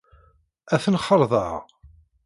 Ad 0.73 0.79
ten-xalḍeɣ. 0.83 1.53